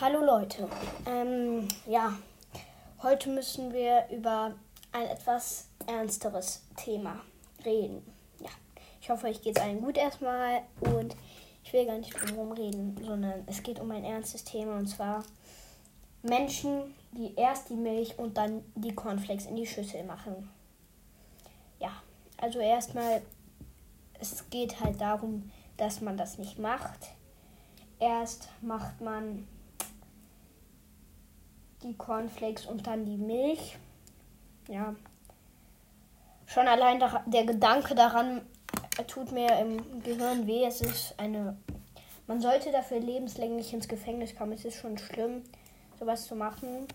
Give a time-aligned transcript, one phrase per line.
[0.00, 0.66] Hallo Leute.
[1.04, 2.14] Ähm, ja,
[3.02, 4.54] heute müssen wir über
[4.92, 7.20] ein etwas ernsteres Thema
[7.66, 8.02] reden.
[8.40, 8.48] Ja,
[8.98, 11.14] ich hoffe, euch geht es allen gut erstmal und
[11.62, 15.22] ich will gar nicht drum reden, sondern es geht um ein ernstes Thema und zwar
[16.22, 20.48] Menschen, die erst die Milch und dann die Cornflakes in die Schüssel machen.
[21.78, 21.92] Ja,
[22.38, 23.20] also erstmal,
[24.18, 27.10] es geht halt darum, dass man das nicht macht.
[27.98, 29.46] Erst macht man
[31.82, 33.78] die Cornflakes und dann die Milch.
[34.68, 34.94] Ja.
[36.46, 38.42] Schon allein der Gedanke daran
[39.06, 40.64] tut mir im Gehirn weh.
[40.64, 41.56] Es ist eine.
[42.26, 44.52] Man sollte dafür lebenslänglich ins Gefängnis kommen.
[44.52, 45.42] Es ist schon schlimm,
[45.98, 46.86] sowas zu machen.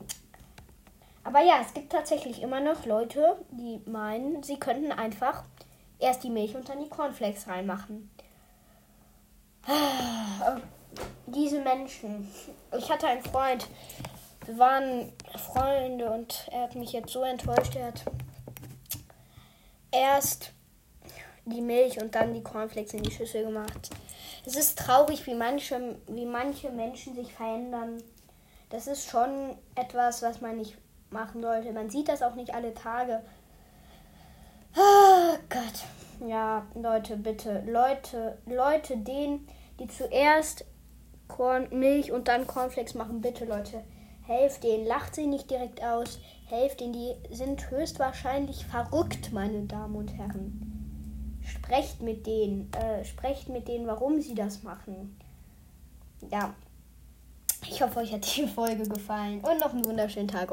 [1.24, 5.44] Aber ja, es gibt tatsächlich immer noch Leute, die meinen, sie könnten einfach
[6.00, 8.12] erst die Milch und dann die Cornflakes reinmachen.
[11.26, 12.30] Diese Menschen.
[12.78, 13.68] Ich hatte einen Freund,
[14.46, 17.76] wir waren Freunde und er hat mich jetzt so enttäuscht.
[17.76, 18.04] Er hat
[19.92, 20.52] erst
[21.46, 23.90] die Milch und dann die Cornflakes in die Schüssel gemacht.
[24.46, 28.02] Es ist traurig, wie manche, wie manche Menschen sich verändern.
[28.70, 30.78] Das ist schon etwas, was man nicht
[31.10, 31.72] machen sollte.
[31.72, 33.24] Man sieht das auch nicht alle Tage.
[34.76, 36.28] Oh Gott.
[36.28, 37.64] Ja, Leute, bitte.
[37.66, 39.48] Leute, Leute, denen,
[39.80, 40.66] die zuerst
[41.28, 43.84] Korn, Milch und dann Cornflakes machen, bitte, Leute
[44.28, 46.20] Helft denen, lacht sie nicht direkt aus.
[46.48, 51.40] Helft denen, die sind höchstwahrscheinlich verrückt, meine Damen und Herren.
[51.44, 55.20] Sprecht mit denen, äh, sprecht mit denen, warum sie das machen.
[56.32, 56.56] Ja,
[57.70, 60.52] ich hoffe, euch hat die Folge gefallen und noch einen wunderschönen Tag.